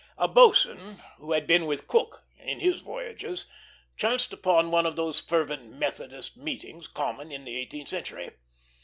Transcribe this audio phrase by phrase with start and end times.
[0.17, 3.45] A boatswain, who had been with Cook in his voyages,
[3.95, 8.31] chanced upon one of those fervent Methodist meetings common in the eighteenth century.